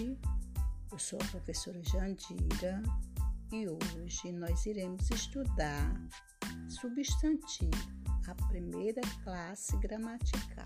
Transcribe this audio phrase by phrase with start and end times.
[0.00, 2.82] Eu sou a professora Jandira
[3.52, 5.94] e hoje nós iremos estudar
[6.66, 7.70] substantivo,
[8.26, 10.64] a primeira classe gramatical.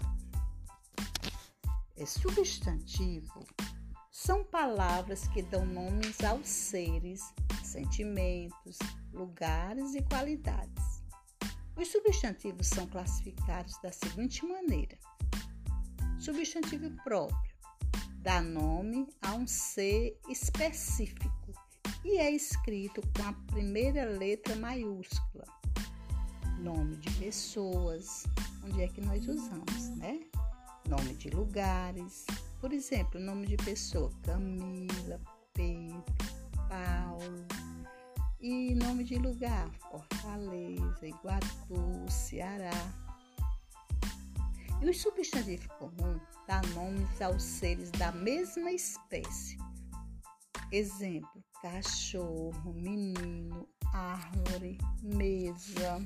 [1.96, 3.44] É substantivo
[4.12, 7.20] são palavras que dão nomes aos seres,
[7.64, 8.78] sentimentos,
[9.12, 11.02] lugares e qualidades.
[11.74, 14.96] Os substantivos são classificados da seguinte maneira:
[16.16, 17.55] substantivo próprio
[18.26, 21.52] dá nome a um ser específico
[22.04, 25.44] e é escrito com a primeira letra maiúscula.
[26.58, 28.24] Nome de pessoas,
[28.64, 30.26] onde é que nós usamos, né?
[30.88, 32.26] Nome de lugares,
[32.60, 35.20] por exemplo, nome de pessoa: Camila,
[35.54, 36.04] Pedro,
[36.68, 37.46] Paulo.
[38.40, 42.72] E nome de lugar: Fortaleza, Iguatu, Ceará.
[44.82, 49.58] E o substantivo comum dá nomes aos seres da mesma espécie.
[50.70, 56.00] Exemplo: cachorro, menino, árvore, mesa.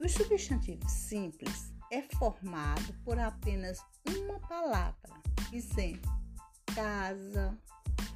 [0.00, 5.22] O substantivo simples é formado por apenas uma palavra.
[5.52, 6.12] Exemplo:
[6.74, 7.58] casa,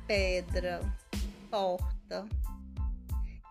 [0.07, 0.81] pedra,
[1.51, 2.29] porta.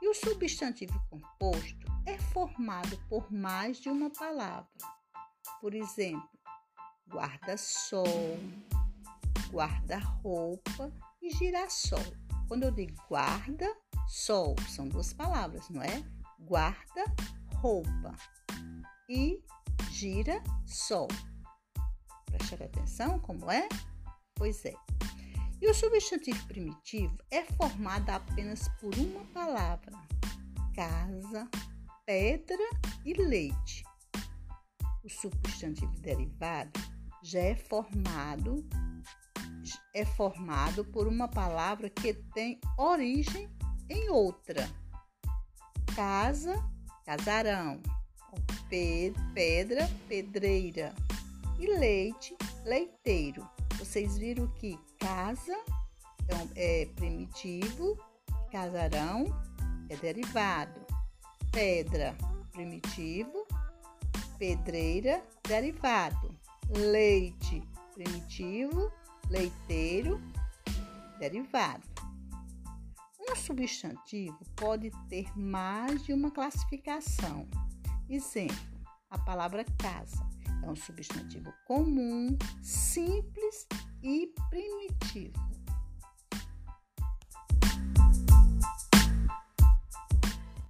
[0.01, 4.96] E o substantivo composto é formado por mais de uma palavra.
[5.61, 6.29] Por exemplo,
[7.09, 8.05] guarda-sol,
[9.51, 10.91] guarda-roupa
[11.21, 12.03] e girassol.
[12.47, 16.03] Quando eu digo guarda-sol, são duas palavras, não é?
[16.39, 18.15] Guarda-roupa
[19.09, 19.41] e
[19.91, 21.07] gira-sol.
[22.25, 23.67] Prestar atenção como é?
[24.35, 24.73] Pois é.
[25.59, 29.91] E o substantivo primitivo é formado apenas por uma palavra:
[30.75, 31.49] casa,
[32.05, 32.69] pedra
[33.03, 33.86] e leite.
[35.07, 36.69] O substantivo derivado
[37.23, 38.67] já é formado
[39.93, 43.49] é formado por uma palavra que tem origem
[43.89, 44.69] em outra.
[45.95, 46.61] Casa,
[47.05, 47.81] casarão.
[49.33, 50.93] Pedra, pedreira.
[51.57, 52.35] E leite,
[52.65, 53.49] leiteiro.
[53.79, 55.57] Vocês viram que casa
[56.53, 57.97] é primitivo,
[58.51, 59.23] casarão
[59.89, 60.85] é derivado
[61.57, 62.15] pedra,
[62.51, 63.46] primitivo,
[64.37, 66.35] pedreira, derivado,
[66.69, 67.61] leite,
[67.93, 68.91] primitivo,
[69.29, 70.21] leiteiro,
[71.19, 71.83] derivado.
[73.19, 77.47] Um substantivo pode ter mais de uma classificação.
[78.09, 78.55] Exemplo:
[79.09, 80.25] a palavra casa
[80.63, 83.67] é um substantivo comum, simples
[84.01, 85.46] e primitivo.